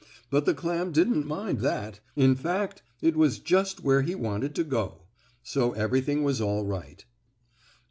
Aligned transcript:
But 0.31 0.45
the 0.45 0.55
clam 0.55 0.91
didn't 0.91 1.27
mind 1.27 1.59
that 1.59 1.99
in 2.15 2.33
fact, 2.33 2.81
it 3.03 3.15
was 3.15 3.37
just 3.37 3.83
where 3.83 4.01
he 4.01 4.15
wanted 4.15 4.55
to 4.55 4.63
go 4.63 5.03
so 5.43 5.73
everything 5.73 6.23
was 6.23 6.41
all 6.41 6.65
right. 6.65 7.05